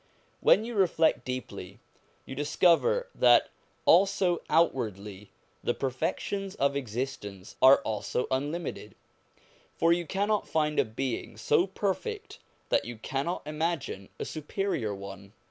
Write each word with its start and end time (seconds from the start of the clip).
When 0.39 0.65
you 0.65 0.73
reflect 0.73 1.25
deeply, 1.25 1.77
you 2.25 2.33
discover 2.33 3.07
that 3.13 3.49
also 3.85 4.41
outwardly 4.49 5.29
the 5.63 5.75
perfections 5.75 6.55
of 6.55 6.75
existence 6.75 7.55
are 7.61 7.83
also 7.83 8.25
unlimited, 8.31 8.95
for 9.75 9.93
you 9.93 10.07
cannot 10.07 10.47
find 10.47 10.79
a 10.79 10.85
being 10.85 11.37
so 11.37 11.67
perfect 11.67 12.39
that 12.69 12.83
you 12.83 12.97
cannot 12.97 13.43
imagine 13.45 14.09
a 14.17 14.25
superior 14.25 14.95
one. 14.95 15.33